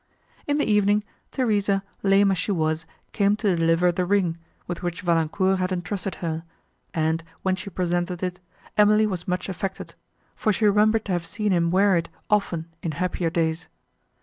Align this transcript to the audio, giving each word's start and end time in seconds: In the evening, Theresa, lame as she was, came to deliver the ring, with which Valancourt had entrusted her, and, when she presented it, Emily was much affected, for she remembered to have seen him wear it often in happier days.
In 0.47 0.57
the 0.57 0.65
evening, 0.67 1.03
Theresa, 1.29 1.83
lame 2.01 2.31
as 2.31 2.37
she 2.39 2.51
was, 2.51 2.87
came 3.11 3.35
to 3.35 3.55
deliver 3.55 3.91
the 3.91 4.03
ring, 4.03 4.39
with 4.65 4.81
which 4.81 5.01
Valancourt 5.03 5.59
had 5.59 5.71
entrusted 5.71 6.15
her, 6.25 6.43
and, 6.91 7.23
when 7.43 7.55
she 7.55 7.69
presented 7.69 8.23
it, 8.23 8.39
Emily 8.77 9.05
was 9.05 9.27
much 9.27 9.47
affected, 9.47 9.93
for 10.35 10.51
she 10.51 10.65
remembered 10.65 11.05
to 11.05 11.11
have 11.11 11.27
seen 11.27 11.51
him 11.51 11.69
wear 11.69 11.95
it 11.95 12.09
often 12.31 12.65
in 12.81 12.93
happier 12.93 13.29
days. 13.29 13.67